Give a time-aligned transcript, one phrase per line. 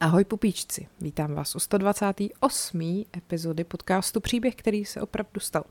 [0.00, 3.04] Ahoj pupíčci, vítám vás u 128.
[3.16, 5.64] epizody podcastu Příběh, který se opravdu stal.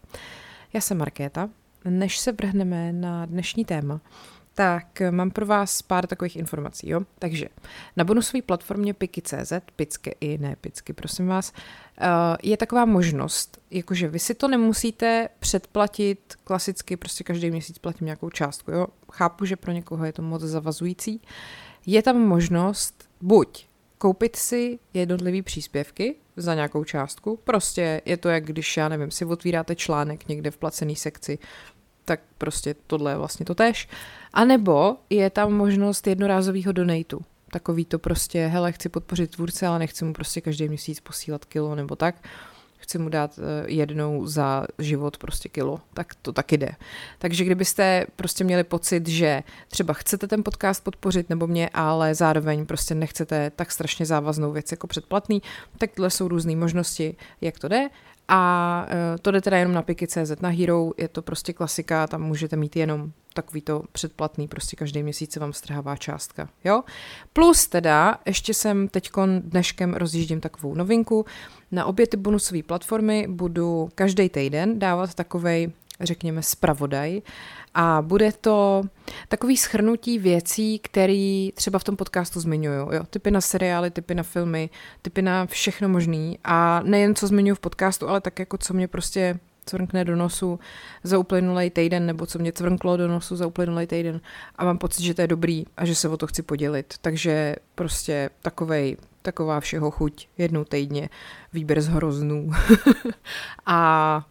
[0.73, 1.49] Já jsem Markéta.
[1.85, 4.01] Než se vrhneme na dnešní téma,
[4.53, 6.89] tak mám pro vás pár takových informací.
[6.89, 7.01] Jo?
[7.19, 7.49] Takže
[7.95, 11.53] na bonusové platformě Piky.cz, Picky i ne Picky, prosím vás,
[11.97, 12.07] eh,
[12.43, 18.29] je taková možnost, jakože vy si to nemusíte předplatit klasicky, prostě každý měsíc platím nějakou
[18.29, 18.71] částku.
[18.71, 18.87] Jo?
[19.11, 21.21] Chápu, že pro někoho je to moc zavazující.
[21.85, 23.67] Je tam možnost buď
[23.97, 27.39] koupit si jednotlivý příspěvky za nějakou částku.
[27.43, 31.39] Prostě je to, jak když, já nevím, si otvíráte článek někde v placený sekci,
[32.05, 33.87] tak prostě tohle je vlastně to tež.
[34.33, 37.21] A nebo je tam možnost jednorázového donatu.
[37.51, 41.75] Takový to prostě, hele, chci podpořit tvůrce, ale nechci mu prostě každý měsíc posílat kilo
[41.75, 42.15] nebo tak
[42.85, 46.71] chci mu dát eh, jednou za život prostě kilo, tak to taky jde.
[47.19, 52.65] Takže kdybyste prostě měli pocit, že třeba chcete ten podcast podpořit nebo mě, ale zároveň
[52.65, 55.41] prostě nechcete tak strašně závaznou věc jako předplatný,
[55.77, 57.89] tak tohle jsou různé možnosti, jak to jde
[58.27, 62.21] a eh, to jde teda jenom na piky.cz na Hero, je to prostě klasika, tam
[62.21, 66.83] můžete mít jenom takový to předplatný, prostě každý měsíc se vám strhává částka, jo.
[67.33, 71.25] Plus teda, ještě jsem teď dneškem rozjíždím takovou novinku,
[71.71, 77.21] na obě ty bonusové platformy budu každý týden dávat takovej řekněme, spravodaj
[77.73, 78.83] a bude to
[79.27, 82.91] takový schrnutí věcí, které třeba v tom podcastu zmiňuju.
[82.91, 83.03] Jo?
[83.09, 84.69] Typy na seriály, typy na filmy,
[85.01, 88.87] typy na všechno možný a nejen co zmiňuji v podcastu, ale tak jako co mě
[88.87, 90.59] prostě cvrkne do nosu
[91.03, 94.21] za uplynulý týden, nebo co mě cvrklo do nosu za uplynulý týden
[94.55, 96.93] a mám pocit, že to je dobrý a že se o to chci podělit.
[97.01, 101.09] Takže prostě takovej, taková všeho chuť jednou týdně,
[101.53, 102.51] výběr z hroznů.
[103.65, 104.27] a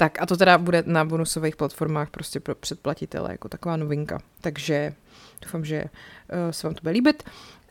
[0.00, 4.18] tak a to teda bude na bonusových platformách prostě pro předplatitele jako taková novinka.
[4.40, 4.94] Takže
[5.42, 7.22] doufám, že uh, se vám to bude líbit.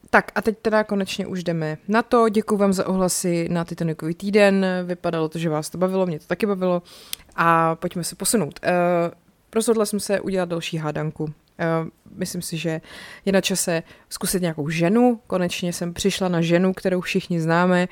[0.09, 2.29] Tak a teď teda konečně už jdeme na to.
[2.29, 4.65] Děkuji vám za ohlasy na Titanikový týden.
[4.85, 6.81] Vypadalo to, že vás to bavilo, mě to taky bavilo.
[7.35, 8.59] A pojďme se posunout.
[8.63, 8.71] Uh,
[9.55, 11.33] rozhodla jsem se udělat další hádanku.
[11.59, 12.81] Uh, myslím si, že
[13.25, 15.19] je na čase zkusit nějakou ženu.
[15.27, 17.87] Konečně jsem přišla na ženu, kterou všichni známe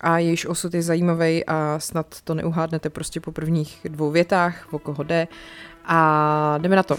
[0.00, 4.78] a jejíž osud je zajímavý a snad to neuhádnete prostě po prvních dvou větách, o
[4.78, 5.28] koho jde.
[5.84, 6.96] A jdeme na to.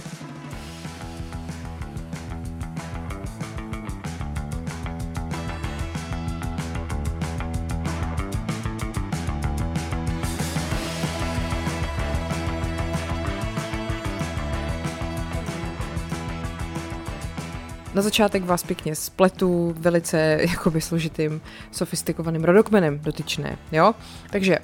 [17.99, 23.93] Na začátek vás pěkně spletu velice jakoby složitým, sofistikovaným rodokmenem dotyčné, jo?
[24.29, 24.57] Takže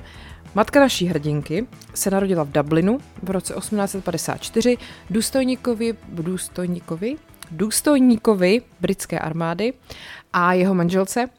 [0.56, 4.78] Matka naší hrdinky se narodila v Dublinu v roce 1854
[5.10, 7.16] důstojníkovi, důstojníkovi,
[7.52, 9.74] důstojníkovi britské armády
[10.34, 11.30] a jeho manželce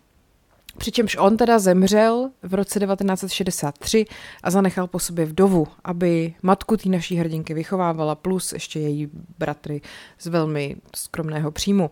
[0.78, 4.04] Přičemž on teda zemřel v roce 1963
[4.42, 9.80] a zanechal po sobě vdovu, aby matku té naší hrdinky vychovávala, plus ještě její bratry
[10.18, 11.90] z velmi skromného příjmu.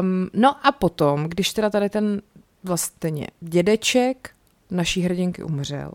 [0.00, 2.22] Um, no a potom, když teda tady ten
[2.64, 4.30] vlastně dědeček
[4.70, 5.92] naší hrdinky umřel,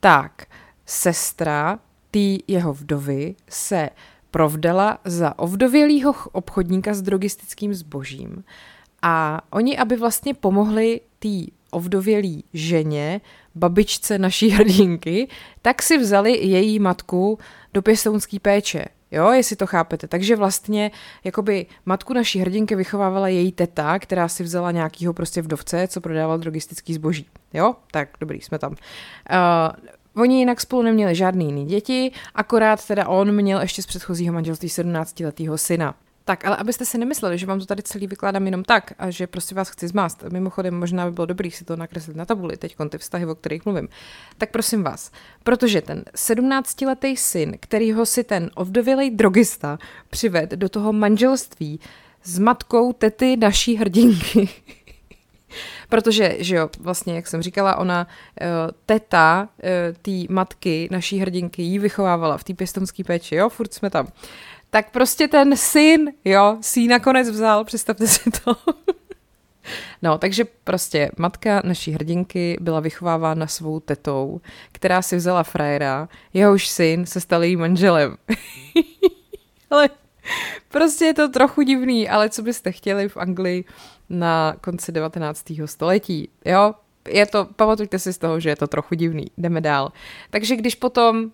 [0.00, 0.46] tak
[0.86, 1.78] sestra
[2.10, 3.90] té jeho vdovy se
[4.30, 8.44] provdala za ovdovělého obchodníka s drogistickým zbožím.
[9.06, 11.28] A oni, aby vlastně pomohli té
[11.70, 13.20] ovdovělý ženě,
[13.54, 15.28] babičce naší hrdinky,
[15.62, 17.38] tak si vzali její matku
[17.74, 18.84] do pěstounské péče.
[19.10, 20.08] Jo, jestli to chápete.
[20.08, 20.90] Takže vlastně
[21.24, 26.38] jakoby matku naší hrdinky vychovávala její teta, která si vzala nějakýho prostě vdovce, co prodával
[26.38, 27.26] drogistický zboží.
[27.52, 28.70] Jo, tak dobrý, jsme tam.
[28.70, 28.76] Uh,
[30.22, 34.68] Oni jinak spolu neměli žádný jiný děti, akorát teda on měl ještě z předchozího manželství
[34.68, 35.94] 17-letého syna.
[36.26, 39.26] Tak, ale abyste si nemysleli, že vám to tady celý vykládám jenom tak a že
[39.26, 40.24] prostě vás chci zmást.
[40.32, 43.64] Mimochodem, možná by bylo dobrý si to nakreslit na tabuli, teď ty vztahy, o kterých
[43.64, 43.88] mluvím.
[44.38, 45.10] Tak prosím vás,
[45.42, 49.78] protože ten 17-letý syn, kterýho si ten ovdovělej drogista
[50.10, 51.80] přived do toho manželství
[52.22, 54.48] s matkou tety naší hrdinky,
[55.88, 58.06] Protože, že jo, vlastně, jak jsem říkala, ona,
[58.40, 58.46] uh,
[58.86, 63.90] teta uh, té matky, naší hrdinky, jí vychovávala v té pěstonské péči, jo, furt jsme
[63.90, 64.06] tam
[64.74, 68.56] tak prostě ten syn, jo, si ji nakonec vzal, představte si to.
[70.02, 74.40] No, takže prostě matka naší hrdinky byla vychovávána svou tetou,
[74.72, 78.16] která si vzala frajera, jehož syn se stal jejím manželem.
[79.70, 79.88] ale
[80.68, 83.64] prostě je to trochu divný, ale co byste chtěli v Anglii
[84.10, 85.52] na konci 19.
[85.64, 86.74] století, jo?
[87.08, 89.26] Je to, pamatujte si z toho, že je to trochu divný.
[89.38, 89.92] Jdeme dál.
[90.30, 91.30] Takže když potom uh,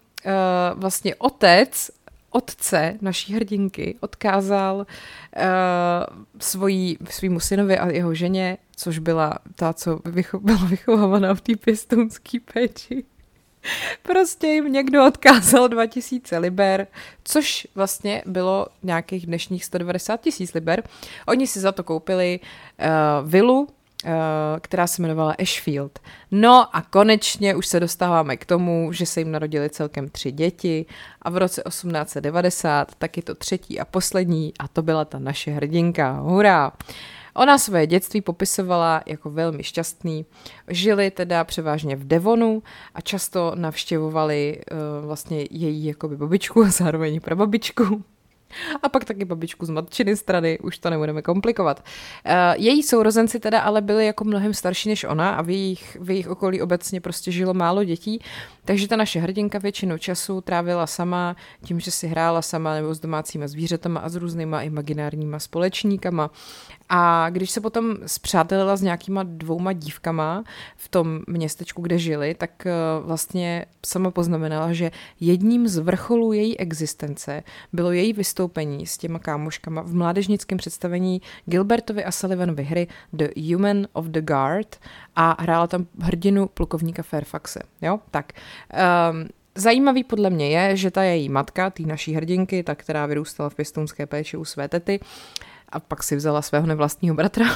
[0.75, 1.91] vlastně otec
[2.31, 4.85] otce naší hrdinky odkázal uh,
[6.39, 11.57] svojí, svýmu synovi a jeho ženě, což byla ta, co vycho- byla vychovávaná v té
[11.57, 13.05] pěstounské péči.
[14.03, 16.87] Prostě jim někdo odkázal 2000 liber,
[17.25, 20.83] což vlastně bylo nějakých dnešních 190 tisíc liber.
[21.27, 23.69] Oni si za to koupili uh, vilu
[24.61, 25.99] která se jmenovala Ashfield.
[26.31, 30.87] No a konečně už se dostáváme k tomu, že se jim narodili celkem tři děti
[31.23, 36.13] a v roce 1890 taky to třetí a poslední a to byla ta naše hrdinka.
[36.13, 36.73] Hurá!
[37.35, 40.27] Ona své dětství popisovala jako velmi šťastný.
[40.69, 42.63] Žili teda převážně v Devonu
[42.95, 48.05] a často navštěvovali uh, vlastně její jakoby babičku a zároveň prababičku.
[48.83, 51.85] A pak taky babičku z matčiny strany, už to nebudeme komplikovat.
[52.25, 56.11] Eh, její sourozenci teda ale byli jako mnohem starší než ona a v jejich, v
[56.11, 58.21] jejich okolí obecně prostě žilo málo dětí,
[58.65, 63.01] takže ta naše hrdinka většinu času trávila sama tím, že si hrála sama nebo s
[63.01, 66.31] domácíma zvířatama a s různýma imaginárníma společníkama.
[66.93, 70.45] A když se potom zpřátelila s nějakýma dvouma dívkama
[70.77, 76.59] v tom městečku, kde žili, tak eh, vlastně sama poznamenala, že jedním z vrcholů její
[76.59, 77.43] existence
[77.73, 78.40] bylo její vystoupení
[78.85, 84.77] s těma kámoškama v mládežnickém představení Gilbertovi a Sullivanovy hry The Human of the Guard
[85.17, 87.61] a hrála tam hrdinu plukovníka Fairfaxe.
[87.83, 88.33] Jo, tak.
[89.13, 93.51] Um, Zajímavý podle mě je, že ta její matka, tý naší hrdinky, ta, která vyrůstala
[93.51, 95.01] v pěstounské péči u své tety,
[95.69, 97.47] a pak si vzala svého nevlastního bratra,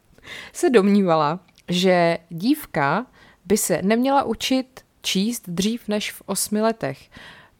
[0.52, 3.06] se domnívala, že dívka
[3.44, 7.10] by se neměla učit číst dřív než v osmi letech,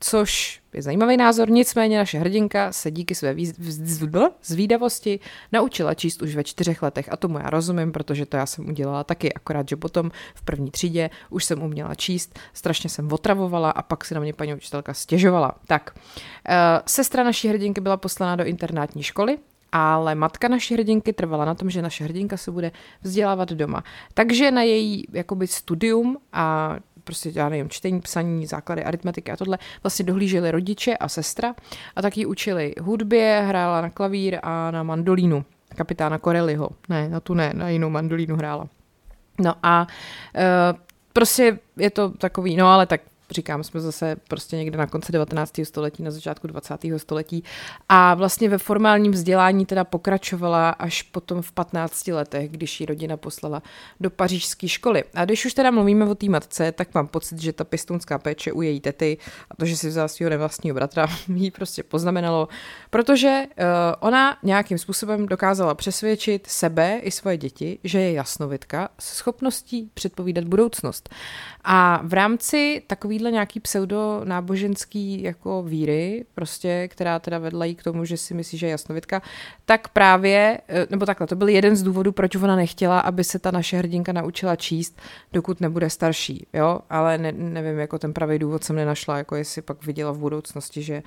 [0.04, 3.36] což je zajímavý názor, nicméně naše hrdinka se díky své
[4.42, 5.20] zvídavosti
[5.52, 9.04] naučila číst už ve čtyřech letech a tomu já rozumím, protože to já jsem udělala
[9.04, 13.82] taky, akorát, že potom v první třídě už jsem uměla číst, strašně jsem otravovala a
[13.82, 15.54] pak si na mě paní učitelka stěžovala.
[15.66, 15.94] Tak,
[16.48, 16.54] eh,
[16.86, 19.38] sestra naší hrdinky byla poslaná do internátní školy,
[19.72, 22.72] ale matka naší hrdinky trvala na tom, že naše hrdinka se bude
[23.02, 23.84] vzdělávat doma.
[24.14, 29.58] Takže na její jakoby studium a prostě já nevím, čtení, psaní, základy aritmetiky a tohle,
[29.82, 31.54] vlastně dohlíželi rodiče a sestra
[31.96, 35.44] a taky učili hudbě, hrála na klavír a na mandolínu
[35.76, 36.70] kapitána Corelliho.
[36.88, 38.68] Ne, na tu ne, na jinou mandolínu hrála.
[39.40, 39.86] No a
[40.34, 40.78] uh,
[41.12, 43.00] prostě je to takový, no ale tak
[43.32, 45.52] říkám, jsme zase prostě někde na konci 19.
[45.64, 46.74] století, na začátku 20.
[46.96, 47.44] století
[47.88, 53.16] a vlastně ve formálním vzdělání teda pokračovala až potom v 15 letech, když ji rodina
[53.16, 53.62] poslala
[54.00, 55.04] do pařížské školy.
[55.14, 58.52] A když už teda mluvíme o té matce, tak mám pocit, že ta pistonská péče
[58.52, 59.18] u její tety
[59.50, 62.48] a to, že si vzala svého nevlastního bratra, jí prostě poznamenalo,
[62.90, 63.64] protože uh,
[64.00, 70.44] ona nějakým způsobem dokázala přesvědčit sebe i svoje děti, že je jasnovitka s schopností předpovídat
[70.44, 71.08] budoucnost.
[71.64, 72.82] A v rámci
[73.22, 78.34] takovýhle nějaký pseudo náboženský jako víry, prostě, která teda vedla jí k tomu, že si
[78.34, 79.22] myslí, že je jasnovitka,
[79.64, 83.38] tak právě, eh, nebo takhle, to byl jeden z důvodů, proč ona nechtěla, aby se
[83.38, 85.00] ta naše hrdinka naučila číst,
[85.32, 89.62] dokud nebude starší, jo, ale ne, nevím, jako ten pravý důvod jsem nenašla, jako jestli
[89.62, 91.02] pak viděla v budoucnosti, že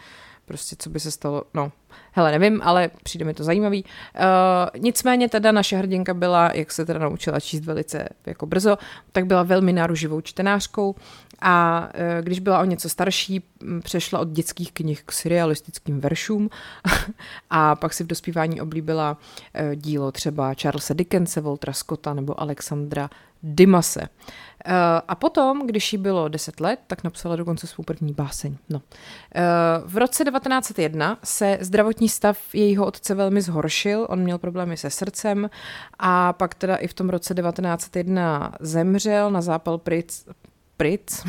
[0.45, 1.71] prostě co by se stalo, no,
[2.11, 3.83] hele, nevím, ale přijde mi to zajímavý.
[3.83, 8.77] Uh, nicméně teda naše hrdinka byla, jak se teda naučila číst velice jako brzo,
[9.11, 10.95] tak byla velmi náruživou čtenářkou
[11.41, 13.43] a uh, když byla o něco starší,
[13.83, 16.49] přešla od dětských knih k surrealistickým veršům
[17.49, 23.09] a pak si v dospívání oblíbila uh, dílo třeba Charlesa Dickense, Voltra Scotta nebo Alexandra
[23.43, 24.01] Dimase.
[24.01, 24.73] Uh,
[25.07, 28.57] a potom, když jí bylo 10 let, tak napsala dokonce svou první báseň.
[28.69, 28.81] No.
[29.85, 35.49] V roce 1901 se zdravotní stav jejího otce velmi zhoršil, on měl problémy se srdcem
[35.99, 40.25] a pak teda i v tom roce 1901 zemřel na zápal plic,
[40.77, 41.23] plic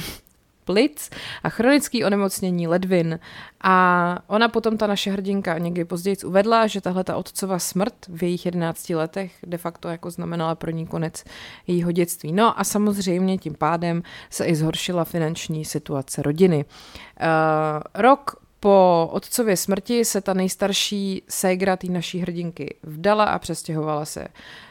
[0.67, 1.11] plic
[1.43, 3.19] a chronický onemocnění ledvin.
[3.61, 8.23] A ona potom, ta naše hrdinka, někdy později uvedla, že tahle ta otcova smrt v
[8.23, 11.25] jejich 11 letech de facto jako znamenala pro ní konec
[11.67, 12.33] jejího dětství.
[12.33, 16.65] No a samozřejmě tím pádem se i zhoršila finanční situace rodiny.
[16.65, 24.05] Uh, rok po otcově smrti se ta nejstarší ségra té naší hrdinky vdala a přestěhovala
[24.05, 24.29] se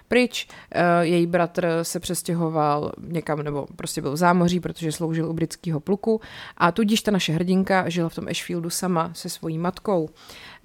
[0.08, 0.48] pryč.
[0.72, 5.80] Eh, její bratr se přestěhoval někam, nebo prostě byl v zámoří, protože sloužil u britského
[5.80, 6.22] pluku
[6.58, 10.10] a tudíž ta naše hrdinka žila v tom Ashfieldu sama se svojí matkou.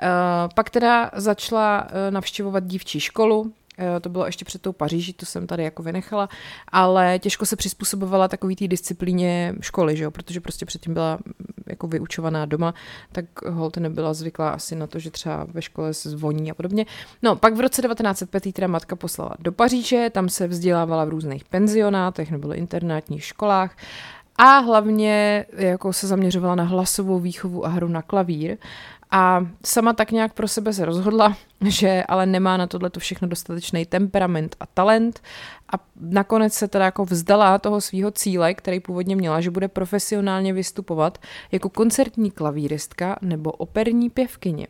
[0.03, 0.09] Eh,
[0.55, 3.53] pak teda začala eh, navštěvovat dívčí školu,
[4.01, 6.29] to bylo ještě před tou Paříží, to jsem tady jako vynechala,
[6.69, 10.11] ale těžko se přizpůsobovala takový té disciplíně školy, že jo?
[10.11, 11.19] protože prostě předtím byla
[11.67, 12.75] jako vyučovaná doma,
[13.13, 16.87] tak holt nebyla zvyklá asi na to, že třeba ve škole se zvoní a podobně.
[17.23, 21.45] No, pak v roce 1905 teda matka poslala do Paříže, tam se vzdělávala v různých
[21.45, 23.77] penzionátech nebo internátních školách
[24.37, 28.57] a hlavně jako se zaměřovala na hlasovou výchovu a hru na klavír
[29.11, 33.87] a sama tak nějak pro sebe se rozhodla, že ale nemá na tohle všechno dostatečný
[33.87, 35.23] temperament a talent
[35.73, 40.53] a nakonec se teda jako vzdala toho svého cíle, který původně měla, že bude profesionálně
[40.53, 41.19] vystupovat
[41.53, 44.67] jako koncertní klavíristka nebo operní pěvkyně.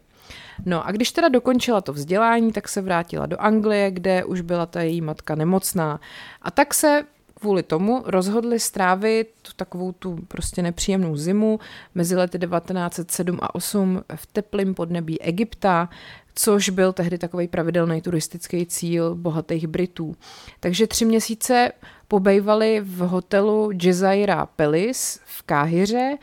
[0.67, 4.67] No a když teda dokončila to vzdělání, tak se vrátila do Anglie, kde už byla
[4.67, 6.01] ta její matka nemocná.
[6.43, 7.05] A tak se
[7.41, 11.61] kvůli tomu rozhodli strávit takovou tu prostě nepříjemnou zimu
[11.95, 15.89] mezi lety 1907 a 8 v teplém podnebí Egypta,
[16.35, 20.17] což byl tehdy takový pravidelný turistický cíl bohatých Britů.
[20.61, 21.73] Takže tři měsíce
[22.09, 26.17] pobejvali v hotelu Jazaira Palace v Káhyře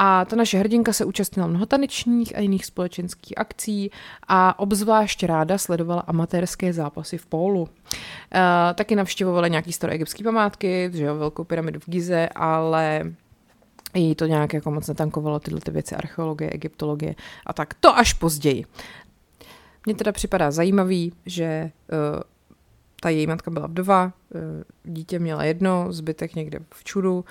[0.00, 3.90] a ta naše hrdinka se účastnila mnoho tanečních a jiných společenských akcí
[4.28, 7.60] a obzvlášť ráda sledovala amatérské zápasy v pólu.
[7.62, 7.68] Uh,
[8.74, 13.12] taky navštěvovala nějaký egyptské památky, že jo, velkou pyramidu v Gize, ale
[13.94, 17.14] jí to nějak jako moc netankovalo tyhle ty věci archeologie, egyptologie
[17.46, 17.74] a tak.
[17.74, 18.64] To až později.
[19.86, 21.70] Mně teda připadá zajímavý, že
[22.14, 22.22] uh,
[23.00, 24.40] ta její matka byla vdova, uh,
[24.84, 27.24] dítě měla jedno, zbytek někde v čudu,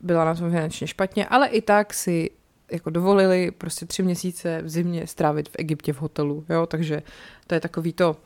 [0.00, 2.30] byla na tom finančně špatně, ale i tak si
[2.70, 7.02] jako dovolili prostě tři měsíce v zimě strávit v Egyptě v hotelu, jo, takže
[7.46, 8.16] to je takový to,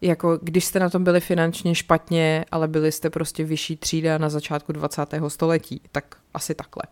[0.00, 4.28] jako když jste na tom byli finančně špatně, ale byli jste prostě vyšší třída na
[4.28, 5.14] začátku 20.
[5.28, 6.04] století, tak
[6.34, 6.82] asi takhle.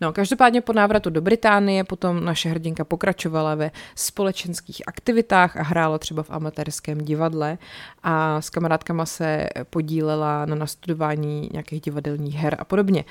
[0.00, 5.98] No, každopádně po návratu do Británie potom naše hrdinka pokračovala ve společenských aktivitách a hrála
[5.98, 7.58] třeba v amatérském divadle
[8.02, 13.04] a s kamarádkama se podílela na nastudování nějakých divadelních her a podobně.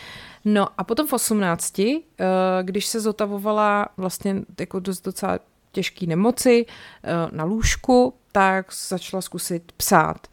[0.46, 2.26] No a potom v 18, eh,
[2.62, 5.40] když se zotavovala vlastně jako dost docela
[5.72, 6.66] těžké nemoci
[7.04, 10.28] eh, na lůžku, tak začala zkusit psát.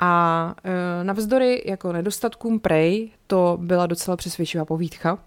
[0.00, 5.18] A e, navzdory jako nedostatkům prej, to byla docela přesvědčivá povídka.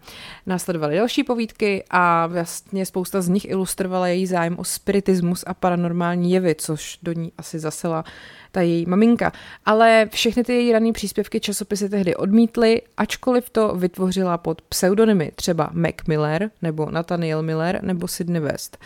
[0.45, 6.31] Následovaly další povídky a vlastně spousta z nich ilustrovala její zájem o spiritismus a paranormální
[6.31, 8.03] jevy, což do ní asi zasela
[8.51, 9.31] ta její maminka.
[9.65, 15.69] Ale všechny ty její rané příspěvky časopisy tehdy odmítly, ačkoliv to vytvořila pod pseudonymy třeba
[15.73, 18.77] Mac Miller, nebo Nathaniel Miller, nebo Sidney West.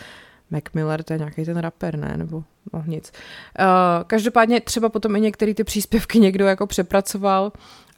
[0.50, 2.14] Mac Miller, to je nějaký ten rapper, ne?
[2.16, 3.12] Nebo no nic.
[3.58, 3.66] Uh,
[4.06, 7.52] každopádně třeba potom i některé ty příspěvky někdo jako přepracoval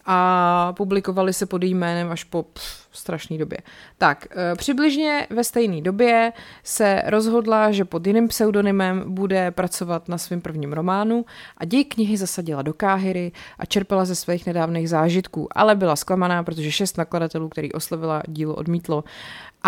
[0.07, 3.59] a publikovali se pod jménem až po pff, strašné době.
[3.99, 6.33] Tak, e, přibližně ve stejné době
[6.65, 11.25] se rozhodla, že pod jiným pseudonymem bude pracovat na svém prvním románu
[11.59, 16.43] a děj knihy zasadila do Káhyry a čerpala ze svých nedávných zážitků, ale byla zklamaná,
[16.43, 19.05] protože šest nakladatelů, který oslovila dílo, odmítlo.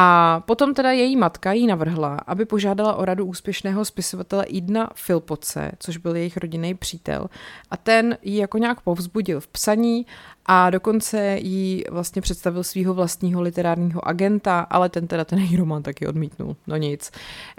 [0.00, 5.73] A potom teda její matka jí navrhla, aby požádala o radu úspěšného spisovatele Idna Filpoce,
[5.78, 7.26] což byl jejich rodinný přítel.
[7.71, 10.07] A ten ji jako nějak povzbudil v psaní
[10.50, 15.83] a dokonce jí vlastně představil svého vlastního literárního agenta, ale ten teda ten její román
[15.83, 16.57] taky odmítnul.
[16.67, 17.11] No nic.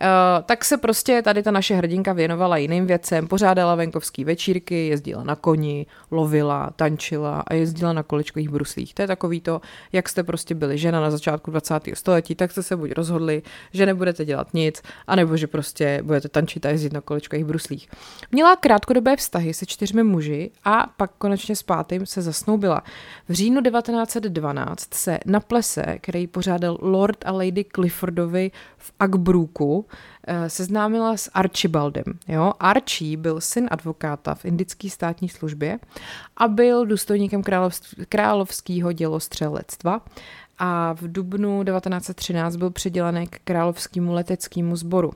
[0.01, 0.08] Uh,
[0.46, 5.36] tak se prostě tady ta naše hrdinka věnovala jiným věcem, pořádala venkovský večírky, jezdila na
[5.36, 8.93] koni, lovila, tančila a jezdila na kolečkových bruslích.
[8.93, 11.79] To je takový to, jak jste prostě byli žena na začátku 20.
[11.93, 13.41] století, tak jste se buď rozhodli,
[13.74, 17.89] že nebudete dělat nic, anebo že prostě budete tančit a jezdit na kolečkových bruslích.
[18.31, 22.78] Měla krátkodobé vztahy se čtyřmi muži a pak konečně s pátým se zasnoubila.
[23.29, 29.86] V říjnu 1912 se na plese, který pořádal Lord a Lady Cliffordovi v Akbrooku,
[30.27, 32.03] eh, seznámila s Archibaldem.
[32.27, 32.53] Jo?
[32.59, 35.79] Archie byl syn advokáta v indické státní službě
[36.38, 37.43] a byl důstojníkem
[38.09, 40.01] královského dělostřelectva
[40.59, 45.12] a v dubnu 1913 byl přidělený k královskému leteckému sboru.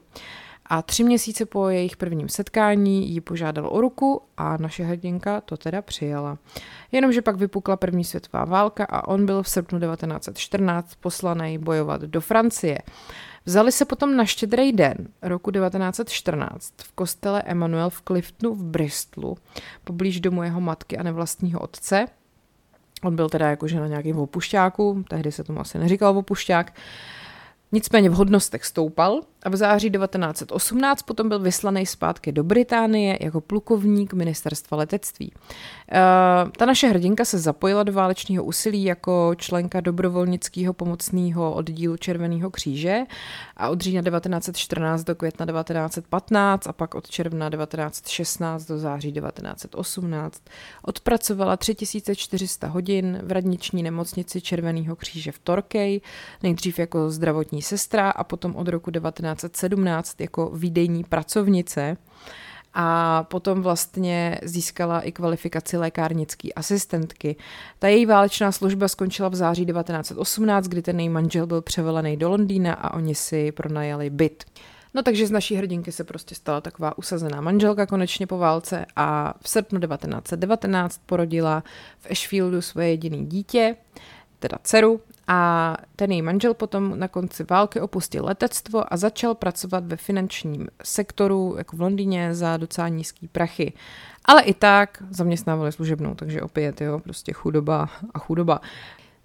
[0.74, 5.58] A tři měsíce po jejich prvním setkání ji požádal o ruku a naše hrdinka to
[5.58, 6.38] teda přijala.
[6.92, 12.22] Jenomže pak vypukla první světová válka a on byl v srpnu 1914 poslaný bojovat do
[12.22, 12.80] Francie.
[13.46, 19.38] Vzali se potom na štědrý den roku 1914 v kostele Emanuel v Cliftonu v Bristolu,
[19.84, 22.06] poblíž domu jeho matky a nevlastního otce.
[23.04, 26.74] On byl teda jakože na nějakém opušťáku, tehdy se tomu asi neříkal opušťák.
[27.72, 33.42] Nicméně v hodnostech stoupal a v září 1918 potom byl vyslaný zpátky do Británie jako
[33.42, 35.32] plukovník ministerstva letectví.
[35.92, 36.02] E,
[36.58, 43.02] ta naše hrdinka se zapojila do válečného úsilí jako členka dobrovolnického pomocného oddílu Červeného kříže
[43.58, 50.44] a od října 1914 do května 1915 a pak od června 1916 do září 1918
[50.82, 56.02] odpracovala 3400 hodin v radniční nemocnici Červeného kříže v Torkej,
[56.44, 61.98] nejdřív jako zdravotní sestra a potom od roku 19 1917 jako výdejní pracovnice.
[62.76, 67.36] a potom vlastně získala i kvalifikaci lékárnické asistentky.
[67.80, 72.30] Ta její válečná služba skončila v září 1918, kdy ten její manžel byl převelený do
[72.30, 74.44] Londýna a oni si pronajali byt.
[74.94, 79.34] No takže z naší hrdinky se prostě stala taková usazená manželka konečně po válce a
[79.42, 81.64] v srpnu 1919 porodila
[82.00, 83.76] v Ashfieldu svoje jediné dítě,
[84.40, 89.86] teda dceru, a ten její manžel potom na konci války opustil letectvo a začal pracovat
[89.86, 93.74] ve finančním sektoru, jako v Londýně, za docela nízký prachy.
[94.26, 98.62] Ale i tak zaměstnávali služebnou, takže opět, jo, prostě chudoba a chudoba.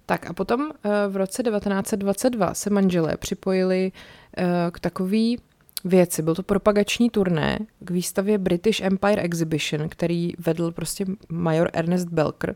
[0.05, 3.91] Tak a potom eh, v roce 1922 se manželé připojili
[4.37, 5.39] eh, k takový
[5.83, 6.21] věci.
[6.21, 12.55] Byl to propagační turné k výstavě British Empire Exhibition, který vedl prostě major Ernest Belker.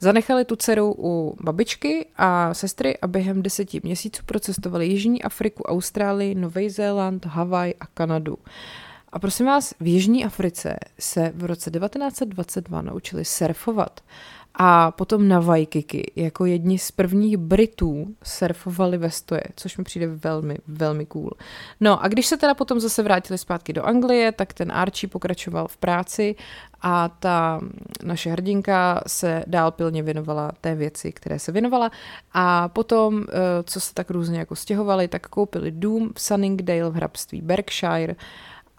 [0.00, 6.34] Zanechali tu dceru u babičky a sestry a během deseti měsíců procestovali Jižní Afriku, Austrálii,
[6.34, 8.38] Nový Zéland, Havaj a Kanadu.
[9.12, 14.00] A prosím vás, v Jižní Africe se v roce 1922 naučili surfovat
[14.58, 16.12] a potom na Waikiki.
[16.16, 21.30] Jako jedni z prvních Britů surfovali ve stoje, což mi přijde velmi, velmi cool.
[21.80, 25.68] No a když se teda potom zase vrátili zpátky do Anglie, tak ten Archie pokračoval
[25.68, 26.34] v práci
[26.82, 27.60] a ta
[28.02, 31.90] naše hrdinka se dál pilně věnovala té věci, které se věnovala.
[32.32, 33.32] A potom, eh,
[33.64, 38.14] co se tak různě jako stěhovali, tak koupili dům v Sunningdale v hrabství Berkshire.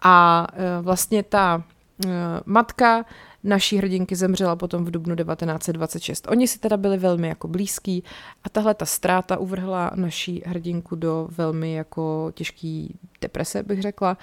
[0.02, 1.62] A eh, vlastně ta
[2.06, 2.08] eh,
[2.44, 3.04] matka
[3.44, 6.26] naší hrdinky zemřela potom v dubnu 1926.
[6.30, 8.04] Oni si teda byli velmi jako blízký
[8.44, 14.18] a tahle ta ztráta uvrhla naší hrdinku do velmi jako těžký deprese, bych řekla.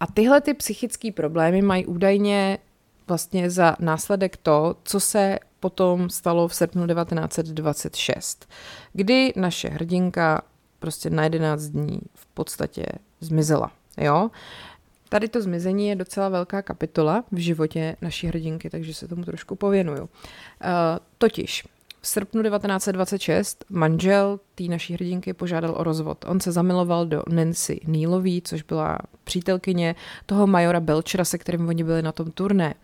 [0.00, 2.58] A tyhle ty psychické problémy mají údajně
[3.08, 8.48] vlastně za následek to, co se potom stalo v srpnu 1926,
[8.92, 10.42] kdy naše hrdinka
[10.78, 12.86] prostě na 11 dní v podstatě
[13.20, 13.70] zmizela.
[13.96, 14.30] Jo?
[15.12, 19.56] Tady to zmizení je docela velká kapitola v životě naší hrdinky, takže se tomu trošku
[19.56, 20.02] pověnuju.
[20.02, 20.08] Uh,
[21.18, 21.64] totiž
[22.00, 26.24] v srpnu 1926 manžel té naší hrdinky požádal o rozvod.
[26.28, 29.94] On se zamiloval do Nancy Nealový, což byla přítelkyně
[30.26, 32.74] toho majora Belchera, se kterým oni byli na tom turné.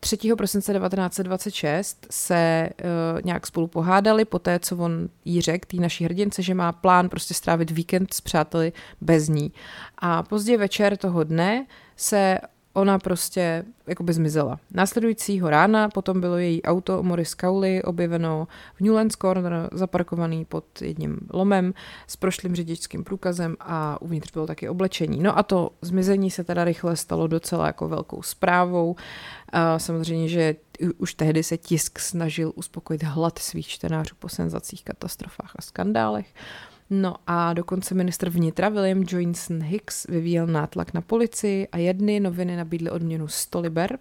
[0.00, 0.16] 3.
[0.36, 6.04] prosince 1926 se uh, nějak spolu pohádali, po té, co on jí řekl, tý naší
[6.04, 9.52] hrdince, že má plán prostě strávit víkend s přáteli bez ní.
[9.98, 12.38] A později večer toho dne se
[12.76, 14.58] ona prostě jakoby zmizela.
[14.70, 21.18] Následujícího rána potom bylo její auto Morris Cowley objeveno v Newlands Corner, zaparkovaný pod jedním
[21.32, 21.74] lomem
[22.06, 25.22] s prošlým řidičským průkazem a uvnitř bylo taky oblečení.
[25.22, 28.96] No a to zmizení se teda rychle stalo docela jako velkou zprávou.
[29.48, 30.56] A samozřejmě, že
[30.98, 36.26] už tehdy se tisk snažil uspokojit hlad svých čtenářů po senzacích, katastrofách a skandálech.
[36.90, 42.56] No a dokonce ministr vnitra William Johnson Hicks vyvíjel nátlak na policii a jedny noviny
[42.56, 43.98] nabídly odměnu 100 liber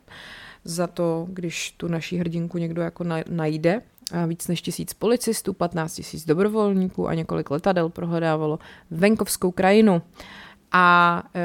[0.63, 3.81] za to, když tu naší hrdinku někdo jako najde.
[4.11, 8.59] A víc než tisíc policistů, 15 tisíc dobrovolníků a několik letadel prohledávalo
[8.91, 10.01] venkovskou krajinu.
[10.77, 11.41] A e,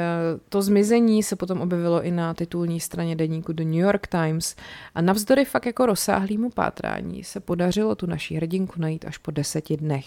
[0.49, 4.55] to zmizení se potom objevilo i na titulní straně deníku The New York Times
[4.95, 9.77] a navzdory fakt jako rozsáhlýmu pátrání se podařilo tu naší hrdinku najít až po deseti
[9.77, 10.05] dnech.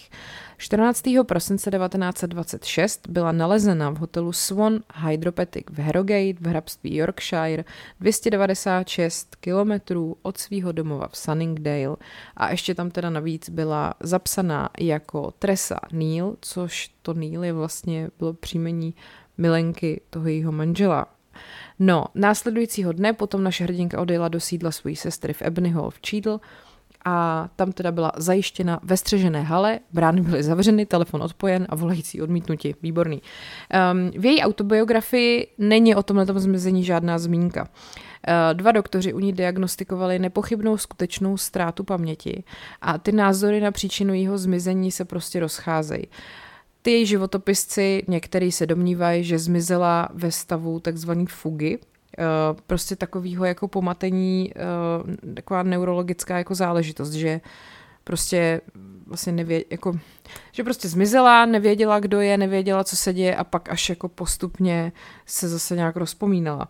[0.57, 1.03] 14.
[1.27, 7.65] prosince 1926 byla nalezena v hotelu Swan Hydropathic v Harrogate v hrabství Yorkshire
[8.01, 11.97] 296 kilometrů od svého domova v Sunningdale
[12.37, 18.11] a ještě tam teda navíc byla zapsaná jako Tresa Neil, což to Neil je vlastně
[18.19, 18.95] bylo příjmení
[19.39, 21.07] milenky toho jejího manžela.
[21.79, 26.01] No, následujícího dne potom naše hrdinka odjela do sídla své sestry v Ebony Hall v
[26.09, 26.39] Cheadle
[27.05, 32.23] a tam teda byla zajištěna ve střežené hale, brány byly zavřeny, telefon odpojen a volající
[32.23, 32.75] odmítnutí.
[32.83, 33.23] Výborný.
[33.93, 37.63] Um, v její autobiografii není o tomhle zmizení žádná zmínka.
[37.63, 37.69] Uh,
[38.53, 42.45] dva doktoři u ní diagnostikovali nepochybnou skutečnou ztrátu paměti
[42.81, 46.07] a ty názory na příčinu jeho zmizení se prostě rozcházejí.
[46.85, 51.79] Ty její životopisci, některý se domnívají, že zmizela ve stavu takzvaný fugy,
[52.19, 57.41] Eh, prostě takového jako pomatení, eh, taková neurologická jako záležitost, že
[58.05, 58.61] prostě
[59.07, 59.99] vlastně nevě, jako,
[60.53, 64.93] že prostě zmizela, nevěděla, kdo je, nevěděla, co se děje a pak až jako postupně
[65.27, 66.69] se zase nějak rozpomínala.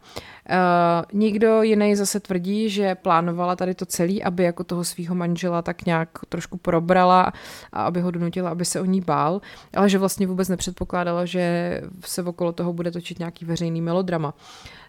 [0.51, 5.63] Uh, někdo jiný zase tvrdí, že plánovala tady to celý, aby jako toho svého manžela
[5.63, 7.33] tak nějak trošku probrala
[7.73, 9.41] a aby ho donutila, aby se o ní bál,
[9.77, 14.35] ale že vlastně vůbec nepředpokládala, že se okolo toho bude točit nějaký veřejný melodrama.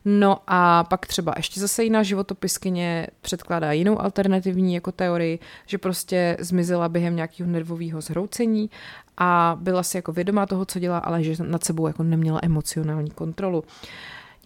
[0.06, 6.38] No a pak třeba ještě zase jiná životopiskyně předkládá jinou alternativní jako teorii, že prostě
[6.40, 8.70] zmizela během nějakého nervového zhroucení
[9.18, 13.12] a byla si jako vědomá toho, co dělá, ale že nad sebou jako neměla emocionální
[13.12, 13.64] kontrolu.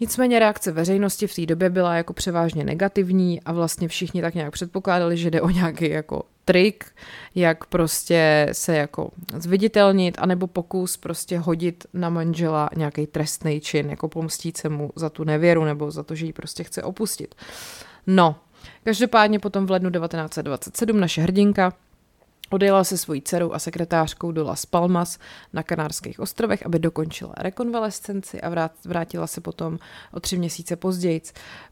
[0.00, 4.52] Nicméně reakce veřejnosti v té době byla jako převážně negativní a vlastně všichni tak nějak
[4.52, 6.84] předpokládali, že jde o nějaký jako trik,
[7.34, 14.08] jak prostě se jako zviditelnit, anebo pokus prostě hodit na manžela nějaký trestný čin, jako
[14.08, 17.34] pomstít se mu za tu nevěru nebo za to, že ji prostě chce opustit.
[18.06, 18.36] No,
[18.84, 21.72] každopádně potom v lednu 1927 naše hrdinka
[22.50, 25.18] Odjela se svojí dcerou a sekretářkou do Las Palmas
[25.52, 29.78] na Kanárských ostrovech, aby dokončila rekonvalescenci a vrátila se potom
[30.12, 31.22] o tři měsíce později.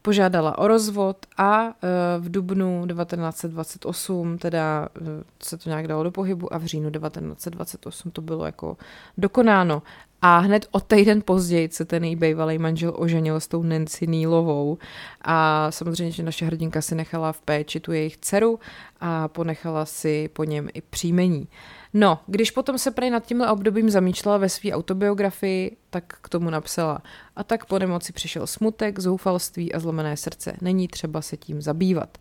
[0.02, 1.70] Požádala o rozvod a e,
[2.18, 5.04] v dubnu 1928 teda e,
[5.42, 8.76] se to nějak dalo do pohybu a v říjnu 1928 to bylo jako
[9.18, 9.82] dokonáno.
[10.22, 14.78] A hned o týden později se ten její bývalý manžel oženil s tou Nancy Nealovou
[15.22, 18.58] a samozřejmě, že naše hrdinka si nechala v péči tu jejich dceru
[19.00, 21.48] a ponechala si po něm i příjmení.
[21.94, 26.50] No, když potom se prej nad tímhle obdobím zamýšlela ve své autobiografii, tak k tomu
[26.50, 27.02] napsala.
[27.36, 30.56] A tak po nemoci přišel smutek, zoufalství a zlomené srdce.
[30.60, 32.18] Není třeba se tím zabývat.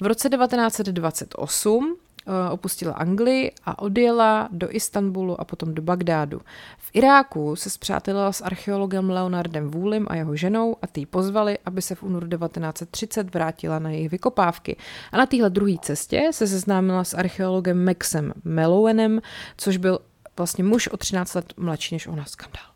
[0.00, 2.09] V roce 1928 Eh,
[2.50, 6.40] opustila Anglii a odjela do Istanbulu a potom do Bagdádu.
[6.78, 11.82] V Iráku se zpřátelila s archeologem Leonardem Woolim a jeho ženou a ty pozvali, aby
[11.82, 14.76] se v únoru 1930 vrátila na jejich vykopávky.
[15.12, 19.20] A na téhle druhé cestě se seznámila s archeologem Maxem Melowenem,
[19.56, 19.98] což byl
[20.36, 22.70] vlastně muž o 13 let mladší než ona, skandál.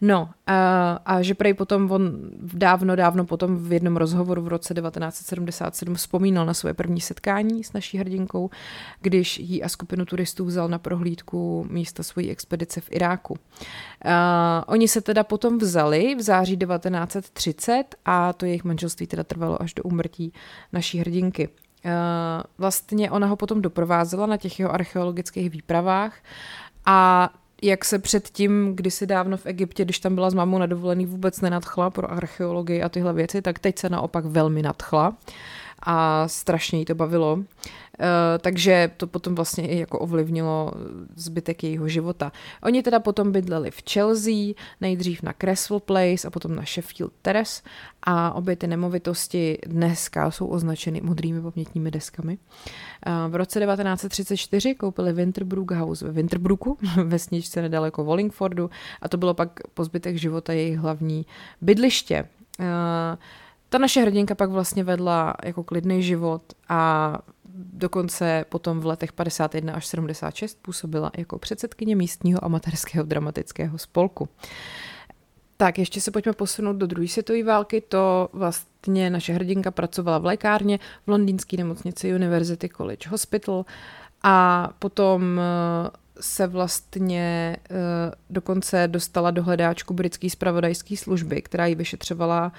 [0.00, 4.74] No a, a že prej potom on dávno, dávno potom v jednom rozhovoru v roce
[4.74, 8.50] 1977 vzpomínal na svoje první setkání s naší hrdinkou,
[9.00, 13.32] když jí a skupinu turistů vzal na prohlídku místa svojí expedice v Iráku.
[13.34, 14.10] Uh,
[14.66, 19.74] oni se teda potom vzali v září 1930 a to jejich manželství teda trvalo až
[19.74, 20.32] do úmrtí
[20.72, 21.48] naší hrdinky.
[22.58, 26.14] Vlastně ona ho potom doprovázela na těch jeho archeologických výpravách
[26.90, 27.30] a
[27.62, 31.40] jak se předtím, kdysi dávno v Egyptě, když tam byla s mámou na dovolený, vůbec
[31.40, 35.16] nenadchla pro archeologii a tyhle věci, tak teď se naopak velmi nadchla
[35.82, 37.38] a strašně jí to bavilo.
[38.00, 40.72] Eh, takže to potom vlastně i jako ovlivnilo
[41.16, 42.32] zbytek jejího života.
[42.62, 47.62] Oni teda potom bydleli v Chelsea, nejdřív na Cresswell Place a potom na Sheffield Terrace
[48.02, 52.38] a obě ty nemovitosti dneska jsou označeny modrými pamětními deskami.
[53.06, 58.70] Eh, v roce 1934 koupili Winterbrook House ve Winterbrooku, vesničce nedaleko Wallingfordu
[59.02, 61.26] a to bylo pak po zbytek života jejich hlavní
[61.60, 62.28] bydliště.
[62.60, 62.66] Uh,
[63.68, 67.12] ta naše hrdinka pak vlastně vedla jako klidný život a
[67.54, 74.28] dokonce potom v letech 51 až 76 působila jako předsedkyně místního amatérského dramatického spolku.
[75.56, 77.80] Tak, ještě se pojďme posunout do druhé světové války.
[77.80, 83.64] To vlastně naše hrdinka pracovala v lékárně v londýnské nemocnici University College Hospital
[84.22, 87.74] a potom eh, se vlastně eh,
[88.30, 92.52] dokonce dostala do hledáčku britské spravodajské služby, která ji vyšetřovala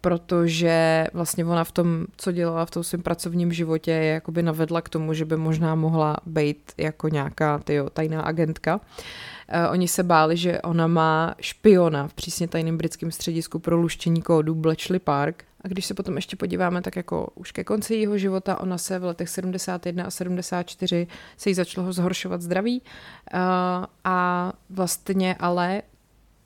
[0.00, 4.82] protože vlastně ona v tom, co dělala v tom svém pracovním životě, je jakoby navedla
[4.82, 8.76] k tomu, že by možná mohla být jako nějaká tyjo, tajná agentka.
[8.76, 14.22] Uh, oni se báli, že ona má špiona v přísně tajném britském středisku pro luštění
[14.22, 15.44] kódu Bletchley Park.
[15.64, 18.98] A když se potom ještě podíváme, tak jako už ke konci jeho života, ona se
[18.98, 23.40] v letech 71 a 74 se jí začalo zhoršovat zdraví uh,
[24.04, 25.82] a vlastně ale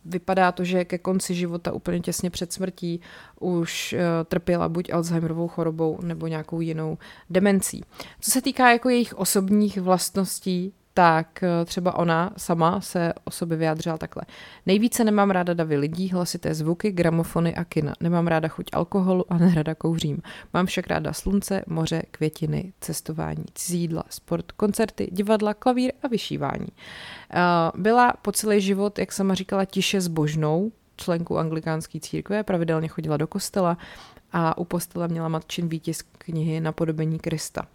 [0.04, 3.00] vypadá to, že ke konci života úplně těsně před smrtí
[3.40, 6.98] už uh, trpěla buď Alzheimerovou chorobou nebo nějakou jinou
[7.30, 7.82] demencí.
[8.20, 13.56] Co se týká jako jejich osobních vlastností, tak eh, třeba ona sama se o sobě
[13.56, 14.22] vyjádřila takhle.
[14.66, 17.94] Nejvíce nemám ráda davy lidí, hlasité zvuky, gramofony a kina.
[18.00, 20.22] Nemám ráda chuť alkoholu a nerada kouřím.
[20.52, 26.68] Mám však ráda slunce, moře, květiny, cestování, cizí jídla, sport, koncerty, divadla, klavír a vyšívání.
[27.30, 27.40] Eh,
[27.74, 33.26] byla po celý život, jak sama říkala, tiše zbožnou, členkou anglikánské církve, pravidelně chodila do
[33.26, 33.78] kostela
[34.32, 37.66] a u postele měla matčin výtisk knihy na podobení Krista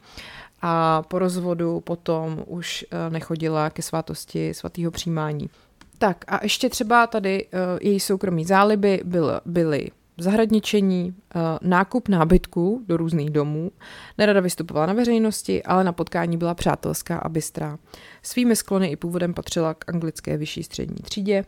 [0.62, 5.50] a po rozvodu potom už eh, nechodila ke svátosti svatého přijímání.
[5.98, 12.84] Tak a ještě třeba tady uh, její soukromí záliby byl, byly zahradničení, uh, nákup nábytků
[12.88, 13.72] do různých domů.
[14.18, 17.78] Nerada vystupovala na veřejnosti, ale na potkání byla přátelská a bystrá.
[18.24, 21.46] Svými sklony i původem patřila k anglické vyšší střední třídě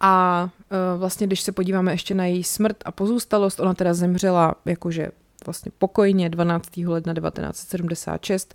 [0.00, 0.48] a
[0.96, 5.08] vlastně, když se podíváme ještě na její smrt a pozůstalost, ona teda zemřela jakože
[5.46, 6.76] vlastně pokojně 12.
[6.76, 8.54] ledna 1976,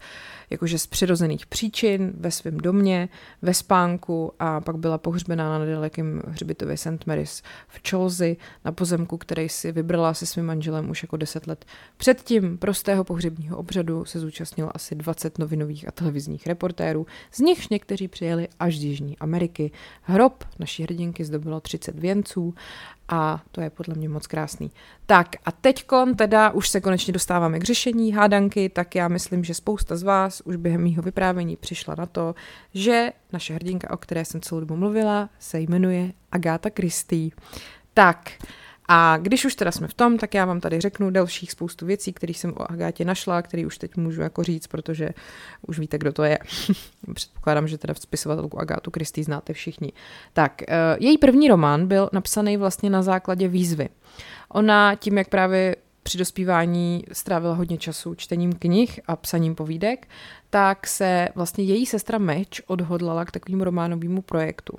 [0.50, 3.10] jakože z přirozených příčin ve svém domě,
[3.42, 7.08] ve spánku a pak byla pohřbená na nedalekém hřbitově St.
[7.08, 8.36] Mary's v Chelsea
[8.66, 11.66] na pozemku, který si vybrala se svým manželem už jako 10 let.
[11.98, 18.08] Předtím prostého pohřebního obřadu se zúčastnilo asi 20 novinových a televizních reportérů, z nichž někteří
[18.08, 19.72] přijeli až z Jižní Ameriky.
[20.02, 22.54] Hrob naší hrdinky zdobilo 30 věnců
[23.10, 24.72] a to je podle mě moc krásný.
[25.06, 29.54] Tak a teďkon teda už se konečně dostáváme k řešení hádanky, tak já myslím, že
[29.54, 32.36] spousta z vás už během mýho vyprávění přišla na to,
[32.74, 37.30] že naše hrdinka, o které jsem celou dobu mluvila, se jmenuje Agáta Christie.
[37.94, 38.32] Tak,
[38.92, 42.14] a když už teda jsme v tom, tak já vám tady řeknu dalších spoustu věcí,
[42.14, 45.10] které jsem o Agátě našla, které už teď můžu jako říct, protože
[45.68, 46.40] už víte, kdo to je.
[47.14, 49.92] Předpokládám, že teda spisovatelku Agátu Kristý znáte všichni.
[50.34, 53.90] Tak, eh, její první román byl napsaný vlastně na základě výzvy.
[54.50, 55.76] Ona tím, jak právě
[56.10, 60.08] při dospívání strávila hodně času čtením knih a psaním povídek,
[60.50, 64.78] tak se vlastně její sestra Meč odhodlala k takovému románovému projektu.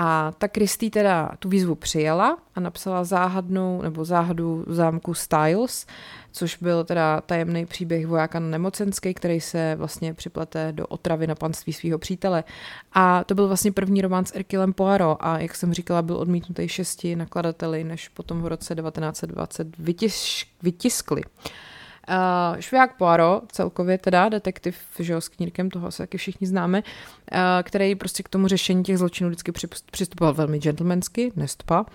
[0.00, 5.86] A ta Kristý teda tu výzvu přijala a napsala záhadnou nebo záhadu zámku Styles,
[6.32, 11.34] což byl teda tajemný příběh vojáka na nemocenské, který se vlastně připlete do otravy na
[11.34, 12.44] panství svého přítele.
[12.92, 16.68] A to byl vlastně první román s Erkilem Poirot a jak jsem říkala, byl odmítnutý
[16.68, 21.22] šesti nakladateli, než potom v roce 1920 vytisk, vytiskli.
[22.08, 26.82] Uh, Šviák Poirot, celkově teda detektiv, že jo, s knírkem, toho se taky všichni známe,
[26.82, 29.52] uh, který prostě k tomu řešení těch zločinů vždycky
[29.90, 31.86] přistupoval velmi gentlemansky, nestpa,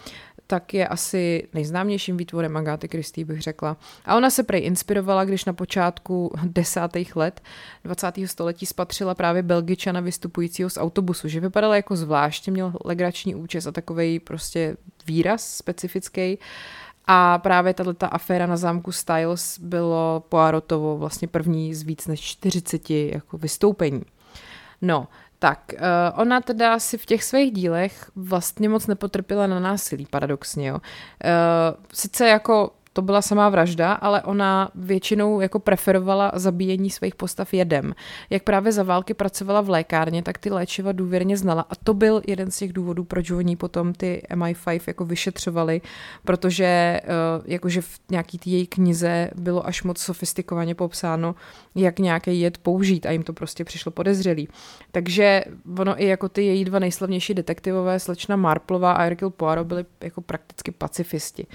[0.48, 3.78] tak je asi nejznámějším výtvorem Agáty Christie, bych řekla.
[4.06, 7.42] A ona se prej inspirovala, když na počátku desátých let
[7.84, 8.14] 20.
[8.26, 13.72] století spatřila právě Belgičana vystupujícího z autobusu, že vypadala jako zvláště, měl legrační účes a
[13.72, 16.38] takový prostě výraz specifický.
[17.08, 22.90] A právě tato aféra na zámku Styles bylo Poirotovo vlastně první z víc než 40
[22.90, 24.02] jako vystoupení.
[24.82, 25.08] No,
[25.40, 30.68] tak, uh, ona teda si v těch svých dílech vlastně moc nepotrpěla na násilí, paradoxně,
[30.68, 30.76] jo.
[30.76, 30.82] Uh,
[31.94, 37.96] sice jako to byla samá vražda, ale ona většinou jako preferovala zabíjení svých postav jedem.
[38.30, 42.22] Jak právě za války pracovala v lékárně, tak ty léčiva důvěrně znala a to byl
[42.28, 45.82] jeden z těch důvodů, proč oni potom ty MI5 jako vyšetřovali,
[46.26, 47.02] protože eh,
[47.46, 51.36] jakože v nějaký té její knize bylo až moc sofistikovaně popsáno,
[51.76, 54.48] jak nějaký jed použít a jim to prostě přišlo podezřelý.
[54.92, 55.44] Takže
[55.78, 60.22] ono i jako ty její dva nejslavnější detektivové, slečna Marplová a Hercule Poirot byli jako
[60.22, 61.48] prakticky pacifisti.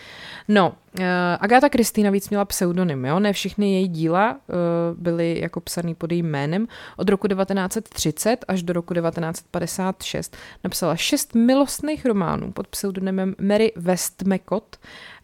[0.48, 3.20] No, Uh, Agáta Christie navíc měla pseudonym, jo?
[3.20, 6.68] ne všechny její díla uh, byly jako psaný pod jejím jménem.
[6.96, 14.76] Od roku 1930 až do roku 1956 napsala šest milostných románů pod pseudonymem Mary Westmacott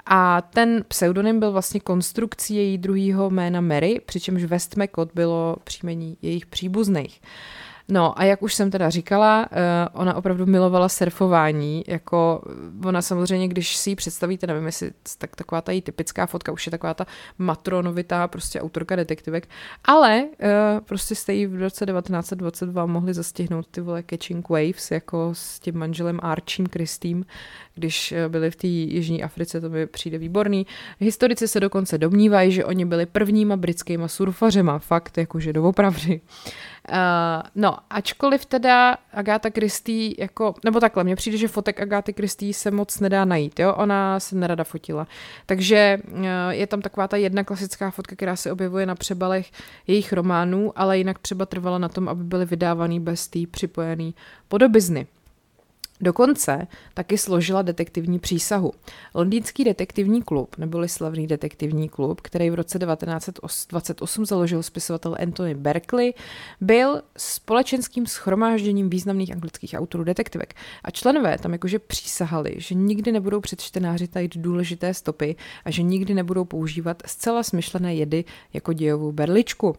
[0.06, 6.46] a ten pseudonym byl vlastně konstrukcí její druhého jména Mary, přičemž Westmacott bylo příjmení jejich
[6.46, 7.20] příbuzných.
[7.22, 12.42] Uh, No a jak už jsem teda říkala, eh, ona opravdu milovala surfování, jako
[12.84, 16.66] ona samozřejmě, když si ji představíte, nevím jestli tak taková ta její typická fotka, už
[16.66, 17.06] je taková ta
[17.38, 19.48] matronovitá prostě autorka detektivek,
[19.84, 25.30] ale eh, prostě jste ji v roce 1922 mohli zastihnout ty vole Catching Waves, jako
[25.32, 27.26] s tím manželem Archiem Kristým,
[27.74, 30.66] když eh, byli v té Jižní Africe, to mi přijde výborný.
[31.00, 36.20] Historici se dokonce domnívají, že oni byli prvníma britskýma surfařema, fakt jakože doopravdy.
[37.54, 42.70] No, ačkoliv teda Agáta Christie, jako, nebo takhle, mně přijde, že fotek Agáty Christie se
[42.70, 45.06] moc nedá najít, jo, ona se nerada fotila.
[45.46, 49.50] Takže uh, je tam taková ta jedna klasická fotka, která se objevuje na přebalech
[49.86, 54.14] jejich románů, ale jinak třeba trvala na tom, aby byly vydávaný bez té připojený
[54.48, 55.06] podobizny.
[56.00, 58.72] Dokonce taky složila detektivní přísahu.
[59.14, 66.14] Londýnský detektivní klub, neboli slavný detektivní klub, který v roce 1928 založil spisovatel Anthony Berkeley,
[66.60, 70.54] byl společenským schromážděním významných anglických autorů detektivek.
[70.84, 75.82] A členové tam jakože přísahali, že nikdy nebudou před čtenáři tajit důležité stopy a že
[75.82, 79.76] nikdy nebudou používat zcela smyšlené jedy jako dějovou berličku.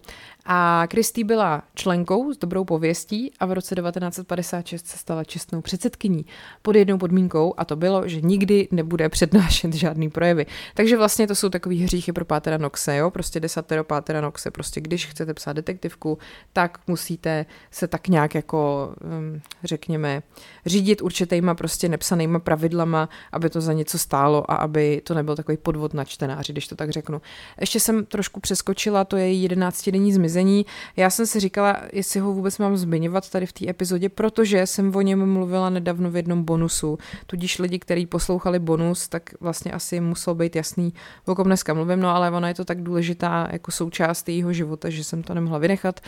[0.48, 6.26] A Kristý byla členkou s dobrou pověstí a v roce 1956 se stala čestnou předsedkyní
[6.62, 10.46] pod jednou podmínkou a to bylo, že nikdy nebude přednášet žádný projevy.
[10.74, 13.12] Takže vlastně to jsou takový hříchy pro Pátera Noxe, jo?
[13.12, 16.18] prostě desatero Pátera Noxe, prostě když chcete psát detektivku,
[16.54, 20.24] tak musíte se tak nějak jako, um, řekněme,
[20.66, 25.58] řídit určitýma prostě nepsanýma pravidlama, aby to za něco stálo a aby to nebyl takový
[25.58, 27.22] podvod na čtenáři, když to tak řeknu.
[27.62, 30.66] Ještě jsem trošku přeskočila, to je jedenáctidenní zmizení vězení.
[30.96, 34.96] Já jsem si říkala, jestli ho vůbec mám zmiňovat tady v té epizodě, protože jsem
[34.96, 36.98] o něm mluvila nedávno v jednom bonusu.
[37.28, 40.94] Tudíž lidi, kteří poslouchali bonus, tak vlastně asi muselo být jasný,
[41.26, 44.90] o kom dneska mluvím, no ale ona je to tak důležitá jako součást jejího života,
[44.90, 46.00] že jsem to nemohla vynechat.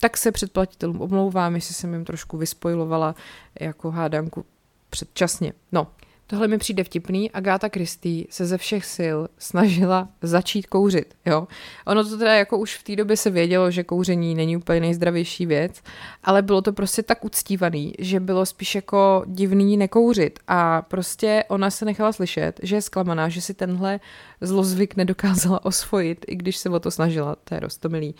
[0.00, 3.14] Tak se předplatitelům omlouvám, jestli jsem jim trošku vyspojilovala
[3.60, 4.44] jako hádanku
[4.90, 5.52] předčasně.
[5.72, 5.86] No,
[6.26, 7.30] Tohle mi přijde vtipný.
[7.30, 11.14] Agáta Christie se ze všech sil snažila začít kouřit.
[11.26, 11.48] Jo?
[11.86, 15.46] Ono to teda jako už v té době se vědělo, že kouření není úplně nejzdravější
[15.46, 15.82] věc,
[16.24, 20.38] ale bylo to prostě tak uctívaný, že bylo spíš jako divný nekouřit.
[20.48, 24.00] A prostě ona se nechala slyšet, že je zklamaná, že si tenhle
[24.40, 27.36] zlozvyk nedokázala osvojit, i když se o to snažila.
[27.44, 28.14] To je rostomilý.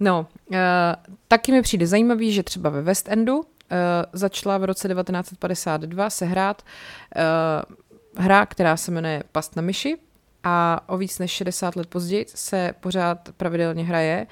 [0.00, 0.56] No, uh,
[1.28, 3.44] taky mi přijde zajímavý, že třeba ve West Endu
[4.12, 6.62] začala v roce 1952 sehrát
[7.16, 9.98] uh, hra, která se jmenuje Past na myši
[10.44, 14.26] a o víc než 60 let později se pořád pravidelně hraje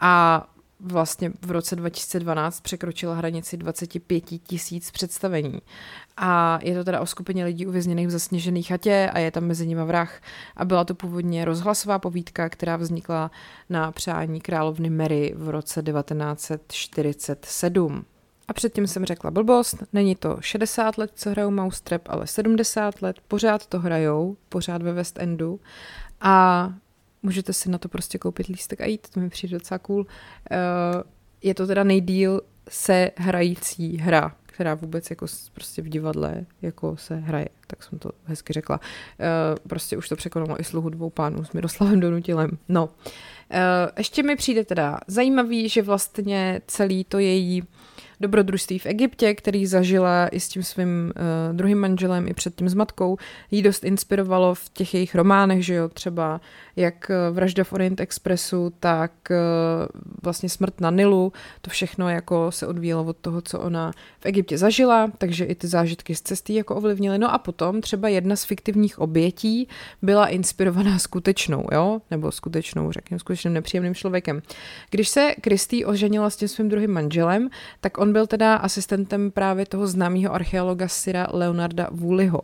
[0.00, 0.46] a
[0.80, 5.58] vlastně v roce 2012 překročila hranici 25 tisíc představení.
[6.16, 9.66] A je to teda o skupině lidí uvězněných v zasněžené chatě a je tam mezi
[9.66, 10.20] nimi vrah.
[10.56, 13.30] A byla to původně rozhlasová povídka, která vznikla
[13.70, 18.04] na přání královny Mary v roce 1947.
[18.48, 23.16] A předtím jsem řekla blbost, není to 60 let, co hrajou Mousetrap, ale 70 let,
[23.28, 25.60] pořád to hrajou, pořád ve West Endu
[26.20, 26.74] a
[27.22, 30.00] můžete si na to prostě koupit lístek a jít, to mi přijde docela cool.
[30.00, 30.06] Uh,
[31.42, 37.16] je to teda nejdíl se hrající hra, která vůbec jako prostě v divadle jako se
[37.16, 38.80] hraje, tak jsem to hezky řekla.
[38.80, 42.50] Uh, prostě už to překonalo i sluhu dvou pánů s Miroslavem Donutilem.
[42.68, 42.90] No, uh,
[43.98, 47.62] ještě mi přijde teda zajímavý, že vlastně celý to její
[48.20, 52.68] dobrodružství v Egyptě, který zažila i s tím svým uh, druhým manželem, i před tím
[52.68, 53.16] s matkou,
[53.50, 56.40] jí dost inspirovalo v těch jejich románech, že jo, třeba
[56.76, 59.36] jak eh, Vražda v Orient Expressu, tak uh,
[60.22, 64.58] vlastně Smrt na Nilu, to všechno jako se odvíjelo od toho, co ona v Egyptě
[64.58, 67.18] zažila, takže i ty zážitky z cesty jako ovlivnily.
[67.18, 69.68] No a potom třeba jedna z fiktivních obětí
[70.02, 74.42] byla inspirovaná skutečnou, jo, nebo skutečnou, řekněme, skutečným nepříjemným člověkem.
[74.90, 77.48] Když se Kristý oženila s tím svým druhým manželem,
[77.80, 82.40] tak on byl teda asistentem právě toho známého archeologa Syra Leonarda Woolleyho.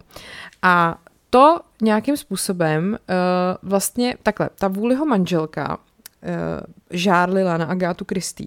[0.62, 0.98] A
[1.30, 5.76] to nějakým způsobem uh, vlastně takhle, ta Woolleyho manželka uh,
[6.90, 8.46] žárlila na Agátu Kristý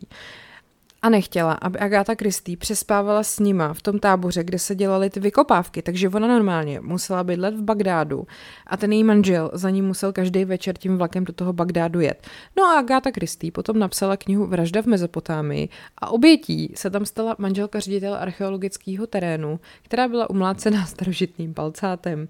[1.05, 5.19] a nechtěla, aby Agáta Kristý přespávala s nima v tom táboře, kde se dělaly ty
[5.19, 8.27] vykopávky, takže ona normálně musela bydlet v Bagdádu
[8.67, 12.27] a ten její manžel za ní musel každý večer tím vlakem do toho Bagdádu jet.
[12.57, 17.35] No a Agáta Kristý potom napsala knihu Vražda v Mezopotámii a obětí se tam stala
[17.37, 22.27] manželka ředitele archeologického terénu, která byla umlácena starožitným palcátem.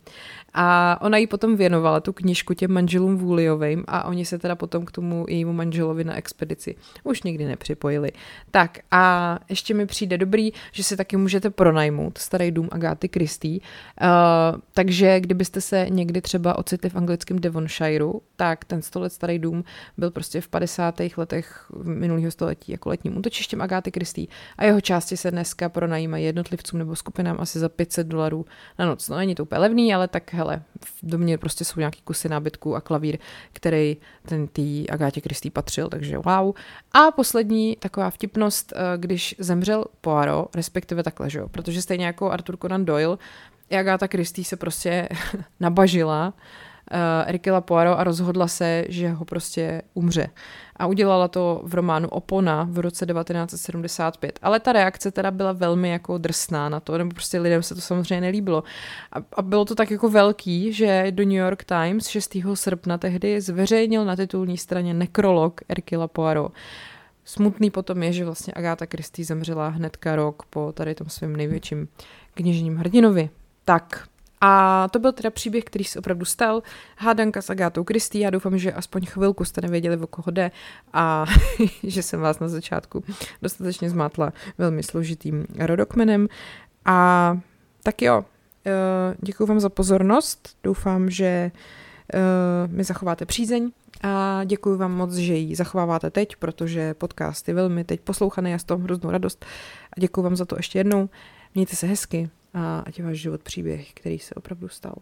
[0.54, 4.86] A ona jí potom věnovala tu knižku těm manželům Vůliovým a oni se teda potom
[4.86, 8.12] k tomu jejímu manželovi na expedici už nikdy nepřipojili.
[8.52, 13.60] Tak a ještě mi přijde dobrý, že si taky můžete pronajmout starý dům Agáty Christie.
[13.60, 19.39] Uh, takže kdybyste se někdy třeba ocitli v anglickém Devonshireu, tak ten 100 let starý
[19.39, 19.63] dům
[19.97, 20.95] byl prostě v 50.
[21.17, 26.80] letech minulého století jako letním útočištěm Agáty Christie a jeho části se dneska pronajímají jednotlivcům
[26.80, 28.45] nebo skupinám asi za 500 dolarů
[28.80, 29.10] na noc.
[29.10, 32.75] No není to úplně levný, ale tak hele, v domě prostě jsou nějaký kusy nábytku
[32.75, 33.17] a klavír,
[33.54, 36.56] který ten tý Agátě Kristý patřil, takže wow.
[36.93, 42.32] A poslední taková vtipnost, eh, když zemřel Poirot, respektive takhle, že jo, protože stejně jako
[42.32, 43.18] Arthur Conan Doyle,
[43.70, 45.10] i Agáta Kristý se prostě
[45.60, 46.34] nabažila
[46.91, 50.30] uh, Erikila Poirot a rozhodla se, že ho prostě umře
[50.76, 54.39] a udělala to v románu Opona v roce 1975.
[54.41, 57.82] Ale ta reakce teda byla velmi jako drsná na to, nebo prostě lidem se to
[57.82, 58.63] samozřejmě nelíbilo.
[59.12, 62.38] A, a bylo to tak jako velký, že do New York Times 6.
[62.54, 66.52] srpna tehdy zveřejnil na titulní straně nekrolog Erkila Poirot.
[67.26, 71.88] Smutný potom je, že vlastně Agáta Christie zemřela hnedka rok po tady tom svém největším
[72.34, 73.30] knižním hrdinovi.
[73.66, 74.08] Tak,
[74.42, 76.64] a to byl teda příběh, který se opravdu stal.
[76.98, 78.20] Hádanka s Agátou Kristý.
[78.20, 80.52] Já doufám, že aspoň chvilku jste nevěděli, o koho jde
[80.94, 81.26] a
[81.84, 83.04] že jsem vás na začátku
[83.42, 86.28] dostatečně zmátla velmi složitým rodokmenem.
[86.86, 87.38] A
[87.84, 88.26] tak jo,
[88.66, 90.58] eh, děkuji vám za pozornost.
[90.64, 91.52] Doufám, že eh,
[92.68, 93.72] mi zachováte přízeň
[94.06, 98.58] a děkuji vám moc, že ji zachováváte teď, protože podcast je velmi teď poslouchaný, já
[98.58, 99.46] z toho hroznou radost
[99.98, 101.10] a děkuji vám za to ještě jednou.
[101.56, 104.96] Mějte se hezky a ať je váš život příběh, který se opravdu stal.